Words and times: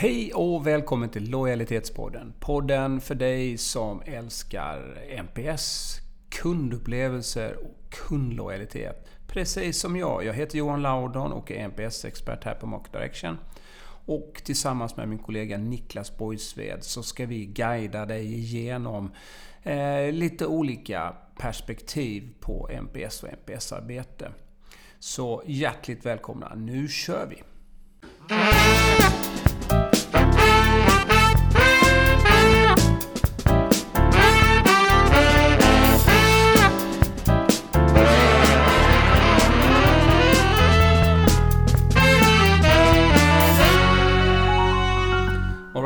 Hej 0.00 0.32
och 0.34 0.66
välkommen 0.66 1.08
till 1.08 1.30
Lojalitetspodden. 1.30 2.32
Podden 2.40 3.00
för 3.00 3.14
dig 3.14 3.58
som 3.58 4.02
älskar 4.06 4.98
NPS, 5.10 5.96
kundupplevelser 6.28 7.56
och 7.56 7.92
kundlojalitet. 7.92 9.08
Precis 9.26 9.80
som 9.80 9.96
jag. 9.96 10.24
Jag 10.24 10.34
heter 10.34 10.58
Johan 10.58 10.82
Laudon 10.82 11.32
och 11.32 11.50
är 11.50 11.68
NPS-expert 11.68 12.44
här 12.44 12.54
på 12.54 12.66
Market 12.66 12.92
Direction. 12.92 13.38
Och 14.06 14.42
tillsammans 14.44 14.96
med 14.96 15.08
min 15.08 15.18
kollega 15.18 15.58
Niklas 15.58 16.18
Borgsved 16.18 16.84
så 16.84 17.02
ska 17.02 17.26
vi 17.26 17.46
guida 17.46 18.06
dig 18.06 18.34
igenom 18.34 19.12
eh, 19.62 20.12
lite 20.12 20.46
olika 20.46 21.14
perspektiv 21.36 22.34
på 22.40 22.68
NPS 22.82 23.22
och 23.22 23.28
NPS-arbete. 23.28 24.32
Så 24.98 25.42
hjärtligt 25.46 26.06
välkomna, 26.06 26.54
nu 26.54 26.88
kör 26.88 27.26
vi! 27.26 27.42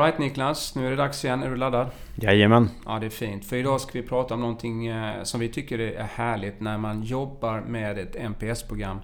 Alright 0.05 0.19
Niklas, 0.19 0.75
nu 0.75 0.87
är 0.87 0.91
det 0.91 0.97
dags 0.97 1.25
igen. 1.25 1.43
Är 1.43 1.51
du 1.51 1.57
laddad? 1.57 1.91
Jajamän. 2.15 2.71
Ja, 2.87 2.99
det 2.99 3.07
är 3.07 3.11
fint. 3.11 3.45
För 3.45 3.57
idag 3.57 3.81
ska 3.81 3.91
vi 3.93 4.03
prata 4.03 4.35
om 4.35 4.41
någonting 4.41 4.87
eh, 4.87 5.23
som 5.23 5.41
vi 5.41 5.49
tycker 5.49 5.79
är 5.79 6.03
härligt 6.03 6.61
när 6.61 6.79
man 6.79 7.03
jobbar 7.03 7.61
med 7.61 7.99
ett 7.99 8.17
NPS-program 8.17 8.99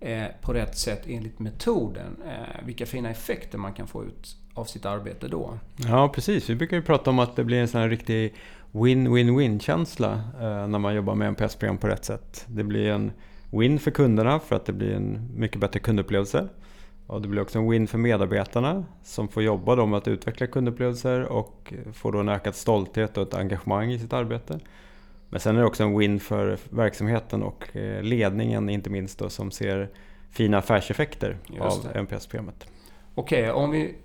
eh, 0.00 0.24
på 0.40 0.52
rätt 0.52 0.78
sätt 0.78 1.02
enligt 1.06 1.38
metoden. 1.38 2.16
Eh, 2.26 2.66
vilka 2.66 2.86
fina 2.86 3.10
effekter 3.10 3.58
man 3.58 3.72
kan 3.72 3.86
få 3.86 4.04
ut 4.04 4.36
av 4.54 4.64
sitt 4.64 4.86
arbete 4.86 5.28
då. 5.28 5.58
Ja, 5.76 6.08
precis. 6.08 6.50
Vi 6.50 6.54
brukar 6.54 6.76
ju 6.76 6.82
prata 6.82 7.10
om 7.10 7.18
att 7.18 7.36
det 7.36 7.44
blir 7.44 7.60
en 7.60 7.68
sån 7.68 7.80
här 7.80 7.88
riktig 7.88 8.34
win-win-win-känsla 8.72 10.22
när 10.40 10.78
man 10.78 10.94
jobbar 10.94 11.14
med 11.14 11.28
NPS-program 11.28 11.78
på 11.78 11.88
rätt 11.88 12.04
sätt. 12.04 12.44
Det 12.46 12.64
blir 12.64 12.90
en 12.90 13.12
win 13.50 13.78
för 13.78 13.90
kunderna 13.90 14.40
för 14.40 14.56
att 14.56 14.66
det 14.66 14.72
blir 14.72 14.94
en 14.94 15.30
mycket 15.36 15.60
bättre 15.60 15.80
kundupplevelse. 15.80 16.48
Och 17.10 17.22
det 17.22 17.28
blir 17.28 17.42
också 17.42 17.58
en 17.58 17.70
win 17.70 17.86
för 17.86 17.98
medarbetarna 17.98 18.84
som 19.02 19.28
får 19.28 19.42
jobba 19.42 19.86
med 19.86 19.98
att 19.98 20.08
utveckla 20.08 20.46
kundupplevelser 20.46 21.22
och 21.24 21.74
får 21.92 22.12
då 22.12 22.18
en 22.18 22.28
ökad 22.28 22.54
stolthet 22.54 23.16
och 23.16 23.22
ett 23.22 23.34
engagemang 23.34 23.92
i 23.92 23.98
sitt 23.98 24.12
arbete. 24.12 24.60
Men 25.28 25.40
sen 25.40 25.56
är 25.56 25.60
det 25.60 25.66
också 25.66 25.82
en 25.82 25.98
win 25.98 26.20
för 26.20 26.58
verksamheten 26.70 27.42
och 27.42 27.76
eh, 27.76 28.02
ledningen 28.02 28.68
inte 28.68 28.90
minst 28.90 29.18
då, 29.18 29.28
som 29.28 29.50
ser 29.50 29.90
fina 30.30 30.58
affärseffekter 30.58 31.38
av 31.60 31.86
NPS-programmet. 31.94 32.66
Okej, 33.14 33.42
okay, 33.42 33.52
om 33.52 33.70
vi 33.70 33.96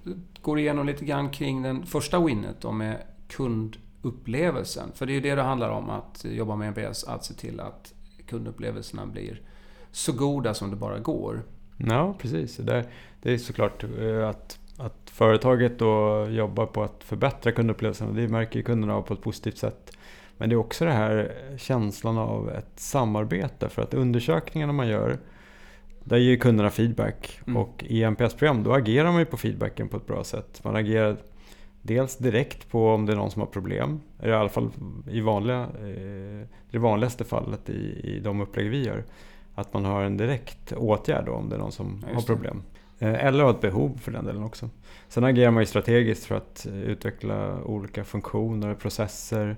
går 0.41 0.59
igenom 0.59 0.85
lite 0.85 1.05
grann 1.05 1.29
kring 1.29 1.61
den 1.61 1.85
första 1.85 2.19
winnet 2.19 2.55
då 2.61 2.71
med 2.71 2.97
kundupplevelsen. 3.27 4.91
För 4.95 5.05
det 5.05 5.11
är 5.11 5.15
ju 5.15 5.21
det 5.21 5.35
det 5.35 5.41
handlar 5.41 5.69
om 5.69 5.89
att 5.89 6.25
jobba 6.29 6.55
med 6.55 6.67
NPS, 6.67 7.03
att 7.03 7.25
se 7.25 7.33
till 7.33 7.59
att 7.59 7.93
kundupplevelserna 8.27 9.05
blir 9.05 9.41
så 9.91 10.11
goda 10.11 10.53
som 10.53 10.69
det 10.69 10.75
bara 10.75 10.99
går. 10.99 11.43
Ja, 11.77 12.15
precis. 12.19 12.57
Det, 12.57 12.85
det 13.21 13.33
är 13.33 13.37
såklart 13.37 13.83
eh, 13.83 14.29
att, 14.29 14.59
att 14.77 15.09
företaget 15.11 15.79
då 15.79 16.27
jobbar 16.29 16.65
på 16.65 16.83
att 16.83 17.03
förbättra 17.03 17.51
kundupplevelsen. 17.51 18.15
Det 18.15 18.27
märker 18.27 18.59
ju 18.59 18.63
kunderna 18.63 18.95
av 18.95 19.01
på 19.01 19.13
ett 19.13 19.21
positivt 19.21 19.57
sätt. 19.57 19.91
Men 20.37 20.49
det 20.49 20.55
är 20.55 20.57
också 20.57 20.85
den 20.85 20.95
här 20.95 21.31
känslan 21.57 22.17
av 22.17 22.49
ett 22.49 22.79
samarbete. 22.79 23.69
För 23.69 23.81
att 23.81 23.93
undersökningarna 23.93 24.73
man 24.73 24.87
gör, 24.87 25.17
där 26.03 26.17
ger 26.17 26.37
kunderna 26.37 26.69
feedback. 26.69 27.39
Mm. 27.47 27.57
Och 27.57 27.83
i 27.87 28.03
NPS-program 28.03 28.63
då 28.63 28.73
agerar 28.73 29.11
man 29.11 29.19
ju 29.19 29.25
på 29.25 29.37
feedbacken 29.37 29.87
på 29.87 29.97
ett 29.97 30.07
bra 30.07 30.23
sätt. 30.23 30.63
Man 30.63 30.75
agerar 30.75 31.17
dels 31.81 32.17
direkt 32.17 32.69
på 32.69 32.89
om 32.89 33.05
det 33.05 33.13
är 33.13 33.17
någon 33.17 33.31
som 33.31 33.39
har 33.39 33.47
problem. 33.47 34.01
I 34.23 34.31
alla 34.31 34.49
fall 34.49 34.69
i 35.11 35.21
vanliga, 35.21 35.61
eh, 35.61 36.47
det 36.71 36.77
vanligaste 36.77 37.23
fallet 37.23 37.69
i, 37.69 38.00
i 38.03 38.19
de 38.19 38.41
upplägg 38.41 38.69
vi 38.69 38.85
gör. 38.85 39.03
Att 39.55 39.73
man 39.73 39.85
har 39.85 40.03
en 40.03 40.17
direkt 40.17 40.73
åtgärd 40.73 41.25
då, 41.25 41.31
om 41.31 41.49
det 41.49 41.55
är 41.55 41.59
någon 41.59 41.71
som 41.71 42.03
ja, 42.07 42.16
har 42.16 42.21
problem. 42.21 42.63
Eh, 42.99 43.25
eller 43.25 43.43
har 43.43 43.51
ett 43.51 43.61
behov 43.61 43.99
för 44.01 44.11
den 44.11 44.25
delen 44.25 44.43
också. 44.43 44.69
Sen 45.07 45.23
agerar 45.23 45.51
man 45.51 45.61
ju 45.61 45.67
strategiskt 45.67 46.25
för 46.25 46.35
att 46.35 46.67
utveckla 46.71 47.63
olika 47.63 48.03
funktioner, 48.03 48.73
processer, 48.73 49.57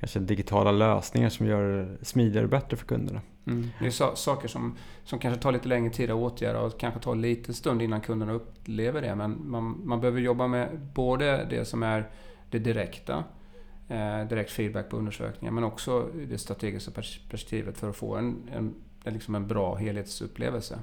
kanske 0.00 0.20
digitala 0.20 0.72
lösningar 0.72 1.28
som 1.28 1.46
gör 1.46 1.62
det 1.98 2.04
smidigare 2.04 2.44
och 2.44 2.50
bättre 2.50 2.76
för 2.76 2.86
kunderna. 2.86 3.20
Mm. 3.46 3.68
Det 3.80 3.86
är 3.86 3.90
so 3.90 4.14
saker 4.14 4.48
som, 4.48 4.76
som 5.04 5.18
kanske 5.18 5.42
tar 5.42 5.52
lite 5.52 5.68
längre 5.68 5.90
tid 5.90 6.10
att 6.10 6.16
åtgärda 6.16 6.60
och 6.60 6.80
kanske 6.80 7.00
tar 7.00 7.14
lite 7.14 7.54
stund 7.54 7.82
innan 7.82 8.00
kunderna 8.00 8.32
upplever 8.32 9.02
det. 9.02 9.14
Men 9.14 9.50
man, 9.50 9.80
man 9.84 10.00
behöver 10.00 10.20
jobba 10.20 10.46
med 10.46 10.80
både 10.94 11.46
det 11.50 11.64
som 11.64 11.82
är 11.82 12.10
det 12.50 12.58
direkta, 12.58 13.24
eh, 13.88 14.28
direkt 14.28 14.50
feedback 14.50 14.90
på 14.90 14.96
undersökningar, 14.96 15.52
men 15.52 15.64
också 15.64 16.08
det 16.28 16.38
strategiska 16.38 16.90
perspektivet 16.90 17.78
för 17.78 17.90
att 17.90 17.96
få 17.96 18.16
en, 18.16 18.48
en 18.52 18.74
liksom 19.04 19.34
en 19.34 19.46
bra 19.46 19.74
helhetsupplevelse. 19.74 20.78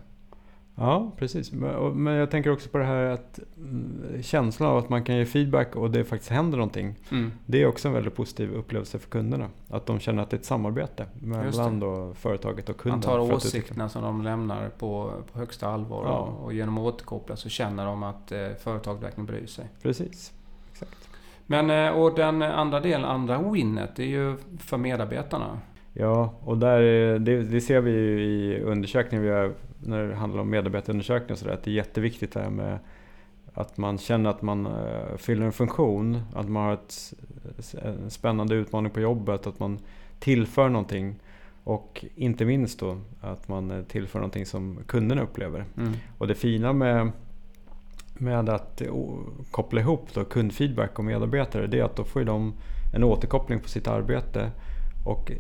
Ja, 0.80 1.12
precis. 1.18 1.52
Men 1.52 2.14
jag 2.14 2.32
tänker 2.32 2.52
också 2.52 2.70
på 2.70 2.78
det 2.78 2.84
här 2.84 3.06
att 3.06 3.40
mm, 3.58 4.24
känslan 4.24 4.70
av 4.70 4.78
att 4.78 4.90
man 4.90 5.04
kan 5.04 5.16
ge 5.16 5.26
feedback 5.26 5.76
och 5.76 5.92
det 5.92 6.04
faktiskt 6.04 6.32
händer 6.32 6.58
någonting. 6.58 6.96
Mm. 7.12 7.32
Det 7.46 7.62
är 7.62 7.68
också 7.68 7.88
en 7.88 7.94
väldigt 7.94 8.16
positiv 8.16 8.54
upplevelse 8.54 9.00
för 9.00 9.10
kunderna. 9.10 9.50
Att 9.70 9.86
de 9.86 10.00
känner 10.00 10.24
att 10.24 10.30
det 10.30 10.36
är 10.36 10.40
ett 10.40 10.46
samarbete 10.46 11.06
mellan 11.14 11.80
då 11.80 12.14
företaget 12.14 12.70
och 12.70 12.78
kunden. 12.78 13.00
Man 13.00 13.28
tar 13.28 13.36
åsikterna 13.36 13.90
som 13.90 14.04
de 14.04 14.22
lämnar 14.22 14.70
på, 14.70 15.14
på 15.32 15.40
högsta 15.40 15.68
allvar 15.68 16.06
ja. 16.06 16.18
och, 16.18 16.46
och 16.46 16.54
genom 16.54 16.78
att 16.78 16.84
återkoppla 16.94 17.36
så 17.36 17.50
känner 17.50 17.86
de 17.86 18.04
att 18.04 18.32
eh, 18.32 18.48
företaget 18.60 19.04
verkligen 19.04 19.26
bryr 19.26 19.46
sig. 19.46 19.66
Precis. 19.82 20.34
Exakt. 20.72 21.10
Men 21.46 21.70
eh, 21.70 21.90
och 21.90 22.16
den 22.16 22.42
andra 22.42 22.80
delen, 22.80 23.06
andra 23.06 23.52
winnet, 23.52 23.96
det 23.96 24.04
är 24.04 24.08
ju 24.08 24.38
för 24.60 24.78
medarbetarna. 24.78 25.60
Ja, 26.00 26.34
och 26.44 26.58
där, 26.58 26.82
det, 27.20 27.44
det 27.44 27.62
ser 27.62 27.82
vi 27.82 27.92
ju 27.92 28.22
i 28.22 28.62
undersökningar 28.62 29.24
vi 29.24 29.30
gör 29.30 29.54
när 29.80 30.08
det 30.08 30.16
handlar 30.16 30.42
om 30.42 30.50
medarbetarundersökningar 30.50 31.32
och 31.32 31.38
sådär, 31.38 31.54
att 31.54 31.64
det 31.64 31.72
är 31.72 31.74
jätteviktigt 31.74 32.32
det 32.34 32.40
här 32.40 32.50
med 32.50 32.80
att 33.54 33.78
man 33.78 33.98
känner 33.98 34.30
att 34.30 34.42
man 34.42 34.68
uh, 34.68 35.18
fyller 35.18 35.46
en 35.46 35.52
funktion, 35.52 36.22
att 36.34 36.50
man 36.50 36.64
har 36.64 36.74
ett, 36.74 37.14
en 37.82 38.10
spännande 38.10 38.56
utmaning 38.56 38.92
på 38.92 39.00
jobbet, 39.00 39.48
att 39.48 39.60
man 39.60 39.80
tillför 40.20 40.70
någonting. 40.70 41.20
Och 41.64 42.06
inte 42.16 42.46
minst 42.46 42.80
då 42.80 42.98
att 43.22 43.48
man 43.48 43.72
eh, 43.72 43.84
tillför 43.84 44.20
någonting 44.20 44.46
som 44.46 44.80
kunderna 44.88 45.22
upplever. 45.22 45.66
Mm. 45.78 45.94
Och 46.18 46.28
det 46.28 46.36
fina 46.36 46.74
med, 46.74 47.12
med 48.14 48.50
att 48.50 48.82
koppla 49.52 49.82
ihop 49.82 50.14
då 50.14 50.26
kundfeedback 50.26 51.00
och 51.00 51.06
medarbetare, 51.06 51.68
det 51.68 51.80
är 51.80 51.84
att 51.84 51.96
då 51.96 52.04
får 52.04 52.24
de 52.24 52.54
en 52.94 53.04
återkoppling 53.04 53.60
på 53.60 53.70
sitt 53.70 53.88
arbete 53.88 54.52
och 55.04 55.32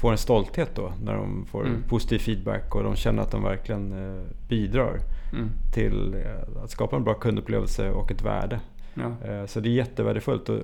får 0.00 0.12
en 0.12 0.18
stolthet 0.18 0.74
då 0.74 0.92
när 1.02 1.14
de 1.14 1.46
får 1.46 1.66
mm. 1.66 1.82
positiv 1.82 2.18
feedback 2.18 2.74
och 2.74 2.82
de 2.82 2.96
känner 2.96 3.22
att 3.22 3.30
de 3.30 3.42
verkligen 3.42 3.92
eh, 3.92 4.22
bidrar 4.48 5.00
mm. 5.32 5.50
till 5.74 6.14
eh, 6.14 6.62
att 6.64 6.70
skapa 6.70 6.96
en 6.96 7.04
bra 7.04 7.14
kundupplevelse 7.14 7.90
och 7.90 8.10
ett 8.10 8.22
värde. 8.22 8.60
Ja. 8.94 9.28
Eh, 9.28 9.46
så 9.46 9.60
det 9.60 9.68
är 9.68 9.72
jättevärdefullt. 9.72 10.48
Och 10.48 10.60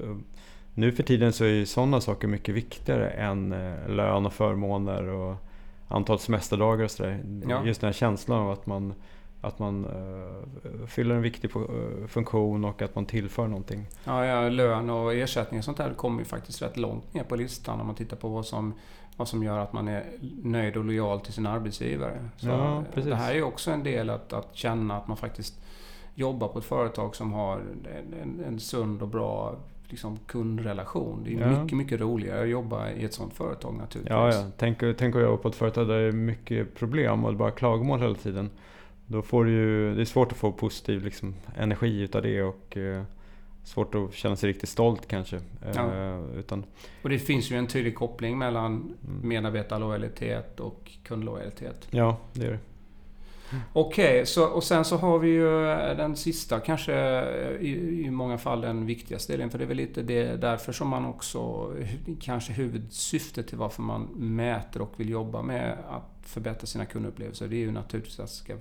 nu 0.75 0.93
för 0.93 1.03
tiden 1.03 1.33
så 1.33 1.45
är 1.45 1.49
ju 1.49 1.67
sådana 1.67 2.01
saker 2.01 2.29
mycket 2.29 2.55
viktigare 2.55 3.11
än 3.11 3.55
lön 3.89 4.27
och 4.27 4.33
förmåner 4.33 5.03
och 5.03 5.37
antal 5.89 6.19
semesterdagar 6.19 6.85
och 6.85 6.91
sådär. 6.91 7.25
Ja. 7.49 7.65
Just 7.65 7.81
den 7.81 7.89
här 7.89 7.93
känslan 7.93 8.39
av 8.39 8.51
att 8.51 8.67
man 8.67 8.95
att 9.41 9.59
man 9.59 9.85
uh, 9.85 10.87
fyller 10.87 11.15
en 11.15 11.23
viktig 11.23 11.51
funktion 12.09 12.65
och 12.65 12.83
att 12.83 12.95
man 12.95 13.07
tillför 13.07 13.47
någonting. 13.47 13.87
Ja, 14.05 14.27
ja 14.27 14.49
lön 14.49 14.91
och 14.91 15.15
ersättning 15.15 15.59
och 15.59 15.65
sånt 15.65 15.77
där 15.77 15.95
kommer 15.95 16.19
ju 16.19 16.25
faktiskt 16.25 16.63
rätt 16.63 16.77
långt 16.77 17.15
ner 17.15 17.25
på 17.25 17.37
listan 17.37 17.81
om 17.81 17.87
man 17.87 17.97
tittar 17.97 18.17
på 18.17 18.29
vad 18.29 18.47
som 18.47 18.75
vad 19.17 19.29
som 19.29 19.43
gör 19.43 19.59
att 19.59 19.73
man 19.73 19.89
är 19.89 20.05
nöjd 20.43 20.77
och 20.77 20.85
lojal 20.85 21.21
till 21.21 21.33
sin 21.33 21.47
arbetsgivare. 21.47 22.29
Så 22.37 22.49
ja, 22.49 22.85
det 22.95 23.15
här 23.15 23.31
är 23.31 23.35
ju 23.35 23.43
också 23.43 23.71
en 23.71 23.83
del 23.83 24.11
att, 24.11 24.33
att 24.33 24.57
känna 24.57 24.97
att 24.97 25.09
man 25.09 25.17
faktiskt 25.17 25.61
jobbar 26.15 26.49
på 26.49 26.59
ett 26.59 26.65
företag 26.65 27.17
som 27.17 27.33
har 27.33 27.61
en, 28.23 28.45
en 28.47 28.61
sund 28.61 29.03
och 29.03 29.09
bra 29.09 29.57
liksom, 29.89 30.19
kundrelation. 30.27 31.25
Det 31.25 31.35
är 31.35 31.41
ja. 31.41 31.63
mycket, 31.63 31.79
mycket 31.79 32.01
roligare 32.01 32.43
att 32.43 32.49
jobba 32.49 32.91
i 32.91 33.05
ett 33.05 33.15
sånt 33.15 33.35
företag 33.35 33.75
naturligtvis. 33.75 34.11
Ja, 34.11 34.35
ja. 34.35 34.51
Tänk, 34.57 34.79
tänk 34.99 35.17
att 35.17 35.23
jobba 35.23 35.37
på 35.37 35.49
ett 35.49 35.55
företag 35.55 35.89
där 35.89 35.99
det 35.99 36.09
är 36.09 36.13
mycket 36.13 36.75
problem 36.75 37.25
och 37.25 37.35
bara 37.35 37.51
klagomål 37.51 38.01
hela 38.01 38.15
tiden. 38.15 38.51
Då 39.07 39.23
får 39.23 39.45
du 39.45 39.51
ju, 39.51 39.95
det 39.95 40.01
är 40.01 40.05
svårt 40.05 40.33
att 40.33 40.39
få 40.39 40.53
positiv 40.53 41.05
liksom, 41.05 41.35
energi 41.57 42.01
utav 42.01 42.23
det 42.23 42.43
och 42.43 42.77
eh, 42.77 43.03
svårt 43.65 43.95
att 43.95 44.15
känna 44.15 44.37
sig 44.37 44.49
riktigt 44.49 44.69
stolt 44.69 45.09
kanske. 45.09 45.41
Ja. 45.75 45.95
Eh, 45.95 46.39
utan... 46.39 46.65
Och 47.03 47.09
det 47.09 47.19
finns 47.19 47.51
ju 47.51 47.57
en 47.57 47.67
tydlig 47.67 47.95
koppling 47.95 48.39
mellan 48.39 48.73
mm. 48.73 49.29
medarbetarlojalitet 49.29 50.61
och 50.61 50.91
kundlojalitet. 51.05 51.89
Ja, 51.91 52.19
det 52.33 52.45
gör 52.45 52.53
det. 52.53 52.59
Okej, 53.73 54.23
okay, 54.23 54.45
och 54.45 54.65
sen 54.65 54.85
så 54.85 54.97
har 54.97 55.19
vi 55.19 55.29
ju 55.29 55.51
den 55.97 56.17
sista, 56.17 56.61
kanske 56.61 56.95
i, 57.61 58.03
i 58.07 58.11
många 58.11 58.39
fall 58.39 58.61
den 58.61 58.87
viktigaste 58.87 59.33
delen. 59.33 59.51
För 59.51 59.59
det 59.59 59.65
är 59.65 59.69
väl 59.69 59.77
lite 59.77 60.03
det, 60.03 60.37
därför 60.37 60.73
som 60.73 60.89
man 60.89 61.07
också, 61.07 61.73
kanske 62.21 62.53
huvudsyftet 62.53 63.49
till 63.49 63.59
varför 63.59 63.83
man 63.83 64.03
mäter 64.15 64.83
och 64.83 64.93
vill 64.97 65.09
jobba 65.09 65.43
med 65.43 65.79
att 65.91 66.29
förbättra 66.29 66.67
sina 66.67 66.85
kundupplevelser. 66.85 67.49
Det 67.49 67.57
är 67.57 67.61
ju 67.61 67.73
naturligtvis 67.73 68.21
att 68.21 68.27
det 68.27 68.33
ska 68.33 68.55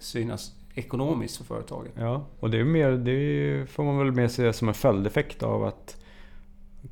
synas 0.00 0.52
ekonomiskt 0.74 1.36
för 1.36 1.44
företaget. 1.44 1.92
Ja, 1.98 2.26
och 2.40 2.50
det, 2.50 2.60
är 2.60 2.64
mer, 2.64 2.90
det 2.90 3.70
får 3.70 3.84
man 3.84 3.98
väl 3.98 4.12
mer 4.12 4.28
se 4.28 4.52
som 4.52 4.68
en 4.68 4.74
följdeffekt 4.74 5.42
av 5.42 5.64
att 5.64 5.96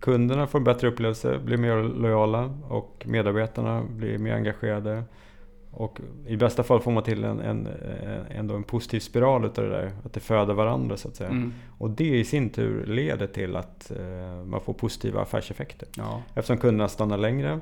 kunderna 0.01 0.47
får 0.47 0.59
en 0.59 0.65
bättre 0.65 0.89
upplevelse, 0.89 1.39
blir 1.39 1.57
mer 1.57 1.83
lojala 1.83 2.59
och 2.69 3.05
medarbetarna 3.07 3.83
blir 3.83 4.19
mer 4.19 4.35
engagerade. 4.35 5.05
Och 5.71 6.01
i 6.27 6.37
bästa 6.37 6.63
fall 6.63 6.81
får 6.81 6.91
man 6.91 7.03
till 7.03 7.25
en, 7.25 7.41
en, 7.41 7.69
en, 8.31 8.51
en 8.51 8.63
positiv 8.65 9.01
spiral 9.01 9.45
utav 9.45 9.65
det 9.65 9.71
där, 9.71 9.93
att 10.05 10.13
det 10.13 10.21
föder 10.21 10.55
varandra 10.55 10.97
så 10.97 11.09
att 11.09 11.17
säga. 11.17 11.31
Mm. 11.31 11.53
Och 11.79 11.91
det 11.91 12.19
i 12.19 12.25
sin 12.25 12.51
tur 12.51 12.87
leder 12.87 13.27
till 13.27 13.57
att 13.57 13.91
eh, 13.91 14.45
man 14.45 14.61
får 14.61 14.73
positiva 14.73 15.23
affärseffekter. 15.23 15.89
Ja. 15.97 16.23
Eftersom 16.35 16.59
kunderna 16.59 16.89
stannar 16.89 17.19
längre, 17.19 17.61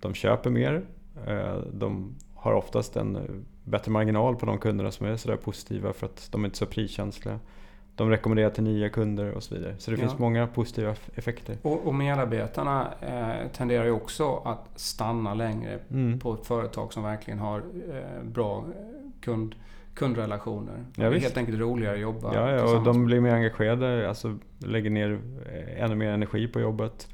de 0.00 0.14
köper 0.14 0.50
mer, 0.50 0.82
eh, 1.26 1.56
de 1.72 2.14
har 2.34 2.52
oftast 2.52 2.96
en 2.96 3.18
bättre 3.70 3.92
marginal 3.92 4.36
på 4.36 4.46
de 4.46 4.58
kunderna 4.58 4.90
som 4.90 5.06
är 5.06 5.16
sådär 5.16 5.36
positiva 5.36 5.92
för 5.92 6.06
att 6.06 6.28
de 6.32 6.44
är 6.44 6.48
inte 6.48 6.58
så 6.58 6.66
priskänsliga. 6.66 7.38
De 7.94 8.10
rekommenderar 8.10 8.50
till 8.50 8.64
nya 8.64 8.88
kunder 8.88 9.32
och 9.32 9.42
så 9.42 9.54
vidare. 9.54 9.74
Så 9.78 9.90
det 9.90 9.96
ja. 9.96 10.00
finns 10.00 10.18
många 10.18 10.46
positiva 10.46 10.94
effekter. 11.14 11.56
Och, 11.62 11.86
och 11.86 11.94
medarbetarna 11.94 12.88
eh, 13.00 13.48
tenderar 13.52 13.84
ju 13.84 13.90
också 13.90 14.36
att 14.36 14.68
stanna 14.76 15.34
längre 15.34 15.78
mm. 15.90 16.18
på 16.18 16.34
ett 16.34 16.46
företag 16.46 16.92
som 16.92 17.02
verkligen 17.02 17.38
har 17.38 17.58
eh, 17.58 18.24
bra 18.24 18.64
kund, 19.20 19.54
kundrelationer. 19.94 20.74
Ja, 20.76 21.02
det 21.02 21.04
är 21.04 21.10
visst. 21.10 21.22
helt 21.22 21.36
enkelt 21.36 21.58
roligare 21.58 21.94
att 21.94 22.00
jobba 22.00 22.34
Ja, 22.34 22.50
ja 22.50 22.76
och 22.76 22.84
de 22.84 23.04
blir 23.04 23.20
mer 23.20 23.34
engagerade, 23.34 24.08
alltså 24.08 24.38
lägger 24.58 24.90
ner 24.90 25.20
eh, 25.52 25.84
ännu 25.84 25.94
mer 25.94 26.10
energi 26.10 26.48
på 26.48 26.60
jobbet. 26.60 27.08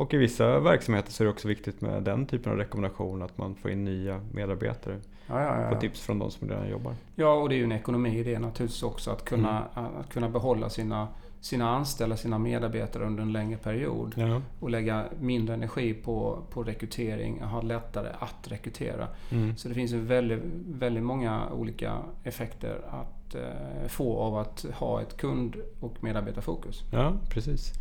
Och 0.00 0.14
i 0.14 0.16
vissa 0.16 0.60
verksamheter 0.60 1.12
så 1.12 1.22
är 1.22 1.24
det 1.24 1.30
också 1.30 1.48
viktigt 1.48 1.80
med 1.80 2.02
den 2.02 2.26
typen 2.26 2.52
av 2.52 2.58
rekommendation, 2.58 3.22
att 3.22 3.38
man 3.38 3.54
får 3.54 3.70
in 3.70 3.84
nya 3.84 4.20
medarbetare. 4.32 5.00
Ja, 5.26 5.42
ja, 5.42 5.62
ja. 5.62 5.70
Få 5.70 5.80
tips 5.80 6.00
från 6.00 6.18
de 6.18 6.30
som 6.30 6.48
redan 6.48 6.68
jobbar. 6.68 6.94
Ja, 7.14 7.34
och 7.34 7.48
det 7.48 7.54
är 7.54 7.56
ju 7.56 7.64
en 7.64 7.72
ekonomi 7.72 8.18
i 8.18 8.22
det 8.22 8.38
naturligtvis 8.38 8.82
också. 8.82 9.10
Att 9.10 9.24
kunna, 9.24 9.66
mm. 9.76 9.90
att 10.00 10.12
kunna 10.12 10.28
behålla 10.28 10.70
sina, 10.70 11.08
sina 11.40 11.70
anställda, 11.70 12.16
sina 12.16 12.38
medarbetare 12.38 13.04
under 13.04 13.22
en 13.22 13.32
längre 13.32 13.58
period. 13.58 14.14
Ja. 14.16 14.42
Och 14.60 14.70
lägga 14.70 15.04
mindre 15.20 15.54
energi 15.54 15.94
på, 15.94 16.38
på 16.50 16.62
rekrytering, 16.62 17.42
ha 17.42 17.62
lättare 17.62 18.08
att 18.18 18.50
rekrytera. 18.50 19.08
Mm. 19.30 19.56
Så 19.56 19.68
det 19.68 19.74
finns 19.74 19.92
ju 19.92 20.00
väldigt, 20.00 20.42
väldigt 20.66 21.04
många 21.04 21.50
olika 21.52 21.98
effekter 22.24 22.80
att 22.88 23.19
eh, 23.34 23.88
få 23.88 24.18
av 24.18 24.36
att 24.36 24.66
ha 24.74 25.02
ett 25.02 25.16
kund 25.16 25.56
och 25.80 25.96
medarbetarfokus. 26.00 26.84
Ja, 26.90 27.12
precis. 27.28 27.72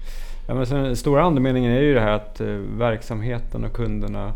Ja, 0.48 0.56
men 0.56 0.66
sen, 0.66 0.96
stora 0.96 1.24
andemeningen 1.24 1.72
är 1.72 1.82
ju 1.82 1.94
det 1.94 2.02
här 2.02 2.12
att 2.12 2.42
eh, 2.42 2.48
verksamheten 2.78 3.64
och 3.64 3.74
kunderna 3.74 4.34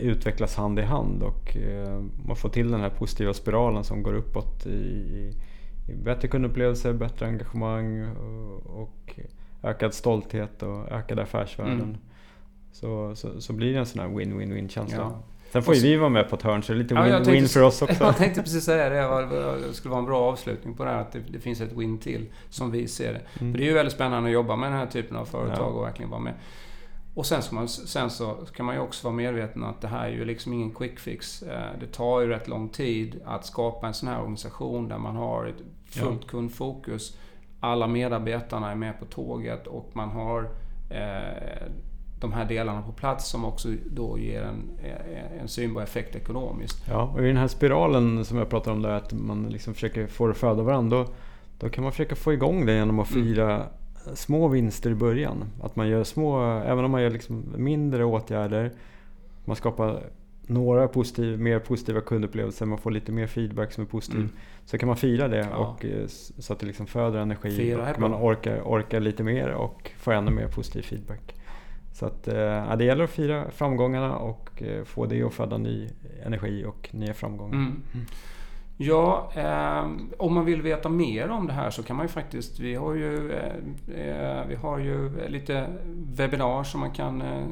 utvecklas 0.00 0.56
hand 0.56 0.78
i 0.78 0.82
hand 0.82 1.22
och 1.22 1.56
eh, 1.56 2.02
man 2.26 2.36
får 2.36 2.48
till 2.48 2.70
den 2.70 2.80
här 2.80 2.90
positiva 2.90 3.34
spiralen 3.34 3.84
som 3.84 4.02
går 4.02 4.14
uppåt 4.14 4.66
i, 4.66 5.34
i 5.88 5.94
bättre 6.04 6.28
kundupplevelser, 6.28 6.92
bättre 6.92 7.26
engagemang 7.26 8.06
och, 8.10 8.82
och 8.82 9.18
ökad 9.62 9.94
stolthet 9.94 10.62
och 10.62 10.92
ökade 10.92 11.22
affärsvärden. 11.22 11.80
Mm. 11.80 11.96
Så, 12.72 13.14
så, 13.16 13.40
så, 13.40 13.52
blir 13.52 13.72
det 13.72 13.78
en 13.78 13.86
sån 13.86 14.00
här 14.00 14.08
win-win-win 14.08 14.68
känsla. 14.68 14.96
Ja. 14.98 15.22
Sen 15.52 15.62
får 15.62 15.74
ju 15.74 15.80
vi 15.80 15.96
vara 15.96 16.08
med 16.08 16.28
på 16.28 16.36
ett 16.36 16.42
hörn 16.42 16.62
så 16.62 16.72
det 16.72 16.78
är 16.78 16.82
lite 16.82 16.94
win-win 16.94 17.42
ja, 17.42 17.48
för 17.48 17.62
oss 17.62 17.82
också. 17.82 17.96
Jag 18.04 18.16
tänkte 18.16 18.42
precis 18.42 18.64
säga 18.64 18.88
det. 18.88 19.66
Det 19.66 19.74
skulle 19.74 19.90
vara 19.90 20.00
en 20.00 20.06
bra 20.06 20.20
avslutning 20.20 20.74
på 20.74 20.84
det 20.84 20.90
här. 20.90 21.00
Att 21.00 21.12
det, 21.12 21.20
det 21.28 21.38
finns 21.38 21.60
ett 21.60 21.72
win 21.72 21.98
till 21.98 22.26
som 22.50 22.70
vi 22.70 22.88
ser 22.88 23.12
det. 23.12 23.40
Mm. 23.40 23.52
För 23.52 23.58
det 23.58 23.64
är 23.64 23.68
ju 23.68 23.74
väldigt 23.74 23.94
spännande 23.94 24.28
att 24.28 24.32
jobba 24.32 24.56
med 24.56 24.70
den 24.70 24.78
här 24.78 24.86
typen 24.86 25.16
av 25.16 25.24
företag 25.24 25.72
ja. 25.72 25.78
och 25.78 25.84
verkligen 25.84 26.10
vara 26.10 26.20
med. 26.20 26.34
Och 27.14 27.26
sen, 27.26 27.42
man, 27.52 27.68
sen 27.68 28.10
så 28.10 28.34
kan 28.56 28.66
man 28.66 28.74
ju 28.74 28.80
också 28.80 29.06
vara 29.06 29.14
medveten 29.14 29.64
att 29.64 29.80
det 29.80 29.88
här 29.88 30.04
är 30.04 30.12
ju 30.12 30.24
liksom 30.24 30.52
ingen 30.52 30.70
quick 30.70 30.98
fix. 30.98 31.42
Eh, 31.42 31.80
det 31.80 31.86
tar 31.86 32.20
ju 32.20 32.28
rätt 32.28 32.48
lång 32.48 32.68
tid 32.68 33.20
att 33.24 33.46
skapa 33.46 33.86
en 33.86 33.94
sån 33.94 34.08
här 34.08 34.18
organisation 34.18 34.88
där 34.88 34.98
man 34.98 35.16
har 35.16 35.46
ett 35.46 35.62
fullt 35.86 36.20
ja. 36.22 36.28
kundfokus. 36.28 37.16
Alla 37.60 37.86
medarbetarna 37.86 38.70
är 38.70 38.74
med 38.74 38.98
på 38.98 39.04
tåget 39.04 39.66
och 39.66 39.90
man 39.92 40.08
har 40.08 40.50
eh, 40.90 41.68
de 42.22 42.32
här 42.32 42.44
delarna 42.44 42.82
på 42.82 42.92
plats 42.92 43.30
som 43.30 43.44
också 43.44 43.68
då 43.90 44.18
ger 44.18 44.42
en, 44.42 44.70
eh, 44.82 45.40
en 45.40 45.48
synbar 45.48 45.82
effekt 45.82 46.16
ekonomiskt. 46.16 46.84
Ja, 46.88 47.02
och 47.02 47.22
i 47.22 47.26
den 47.26 47.36
här 47.36 47.48
spiralen 47.48 48.24
som 48.24 48.38
jag 48.38 48.50
pratade 48.50 48.76
om 48.76 48.82
där, 48.82 48.90
att 48.90 49.12
man 49.12 49.48
liksom 49.48 49.74
försöker 49.74 50.06
få 50.06 50.26
det 50.26 50.30
att 50.30 50.38
föda 50.38 50.62
varandra. 50.62 50.98
Då, 50.98 51.06
då 51.58 51.68
kan 51.68 51.84
man 51.84 51.92
försöka 51.92 52.14
få 52.14 52.32
igång 52.32 52.66
det 52.66 52.74
genom 52.74 52.98
att 52.98 53.10
mm. 53.10 53.24
fira 53.24 53.54
mm 53.54 53.66
små 54.14 54.48
vinster 54.48 54.90
i 54.90 54.94
början. 54.94 55.44
Att 55.62 55.76
man 55.76 55.88
gör 55.88 56.04
små, 56.04 56.42
även 56.60 56.84
om 56.84 56.90
man 56.90 57.02
gör 57.02 57.10
liksom 57.10 57.44
mindre 57.56 58.04
åtgärder, 58.04 58.72
man 59.44 59.56
skapar 59.56 60.02
några 60.46 60.88
positiv, 60.88 61.40
mer 61.40 61.58
positiva 61.58 62.00
kundupplevelser, 62.00 62.66
man 62.66 62.78
får 62.78 62.90
lite 62.90 63.12
mer 63.12 63.26
feedback 63.26 63.72
som 63.72 63.84
är 63.84 63.88
positiv. 63.88 64.20
Mm. 64.20 64.32
Så 64.64 64.78
kan 64.78 64.86
man 64.86 64.96
fira 64.96 65.28
det 65.28 65.48
ja. 65.50 65.56
och, 65.56 65.84
eh, 65.84 66.06
så 66.38 66.52
att 66.52 66.58
det 66.58 66.66
liksom 66.66 66.86
föder 66.86 67.18
energi 67.18 67.56
Fira 67.56 67.92
och 67.92 68.00
man 68.00 68.14
orkar, 68.14 68.60
orkar 68.64 69.00
lite 69.00 69.22
mer 69.22 69.48
och 69.48 69.90
får 69.98 70.12
ännu 70.12 70.30
mer 70.30 70.48
positiv 70.48 70.82
feedback. 70.82 71.34
Så 71.92 72.06
att, 72.06 72.28
eh, 72.28 72.36
ja, 72.36 72.76
det 72.76 72.84
gäller 72.84 73.04
att 73.04 73.10
fira 73.10 73.50
framgångarna 73.50 74.16
och 74.16 74.62
eh, 74.62 74.84
få 74.84 75.06
det 75.06 75.22
att 75.22 75.34
föda 75.34 75.58
ny 75.58 75.88
energi 76.26 76.64
och 76.64 76.88
nya 76.92 77.14
framgångar. 77.14 77.54
Mm. 77.54 77.82
Mm. 77.94 78.06
Ja, 78.76 79.32
eh, 79.34 79.90
om 80.18 80.34
man 80.34 80.44
vill 80.44 80.62
veta 80.62 80.88
mer 80.88 81.28
om 81.28 81.46
det 81.46 81.52
här 81.52 81.70
så 81.70 81.82
kan 81.82 81.96
man 81.96 82.04
ju 82.04 82.08
faktiskt... 82.08 82.60
Vi 82.60 82.74
har 82.74 82.94
ju, 82.94 83.32
eh, 83.32 84.46
vi 84.48 84.54
har 84.54 84.78
ju 84.78 85.28
lite 85.28 85.66
webbinar 85.94 86.64
som 86.64 86.80
man 86.80 86.90
kan 86.90 87.22
eh, 87.22 87.44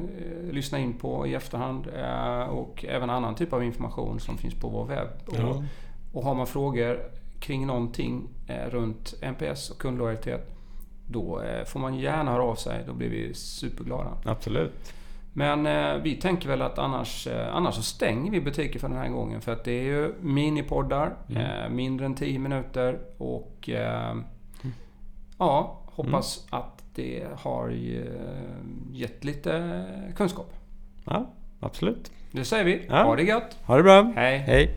lyssna 0.51 0.79
in 0.79 0.93
på 0.93 1.27
i 1.27 1.33
efterhand 1.33 1.87
eh, 1.95 2.43
och 2.43 2.85
även 2.89 3.09
annan 3.09 3.35
typ 3.35 3.53
av 3.53 3.63
information 3.63 4.19
som 4.19 4.37
finns 4.37 4.53
på 4.53 4.69
vår 4.69 4.85
webb. 4.85 5.07
Ja. 5.31 5.47
Och, 5.47 5.63
och 6.13 6.23
har 6.23 6.35
man 6.35 6.47
frågor 6.47 6.99
kring 7.39 7.67
någonting 7.67 8.29
eh, 8.47 8.69
runt 8.69 9.13
NPS 9.21 9.69
och 9.69 9.77
kundlojalitet 9.77 10.60
då 11.11 11.41
eh, 11.41 11.65
får 11.65 11.79
man 11.79 11.99
gärna 11.99 12.31
höra 12.31 12.43
av 12.43 12.55
sig. 12.55 12.83
Då 12.87 12.93
blir 12.93 13.09
vi 13.09 13.33
superglada. 13.33 14.11
Absolut. 14.25 14.93
Men 15.33 15.65
eh, 15.65 15.95
vi 16.03 16.15
tänker 16.15 16.47
väl 16.47 16.61
att 16.61 16.79
annars, 16.79 17.27
eh, 17.27 17.55
annars 17.55 17.75
så 17.75 17.81
stänger 17.81 18.31
vi 18.31 18.41
butiker 18.41 18.79
för 18.79 18.89
den 18.89 18.97
här 18.97 19.09
gången. 19.09 19.41
För 19.41 19.51
att 19.51 19.63
det 19.63 19.71
är 19.71 19.83
ju 19.83 20.13
minipoddar, 20.21 21.13
mm. 21.29 21.41
eh, 21.41 21.69
mindre 21.69 22.05
än 22.05 22.15
10 22.15 22.39
minuter. 22.39 22.99
Och 23.17 23.69
mm. 23.69 24.23
ja, 25.37 25.81
hoppas 25.85 26.47
mm. 26.51 26.61
att 26.61 26.83
det 26.95 27.27
har 27.37 27.69
eh, 27.69 28.61
gett 28.91 29.23
lite 29.23 29.85
kunskap. 30.15 30.53
Ja, 31.05 31.29
absolut. 31.59 32.11
Det 32.31 32.45
säger 32.45 32.65
vi. 32.65 32.85
Ja. 32.89 33.03
Ha 33.03 33.15
det 33.15 33.23
gött. 33.23 33.57
Ha 33.65 33.77
det 33.77 33.83
bra. 33.83 34.13
Hej. 34.15 34.37
Hej. 34.37 34.75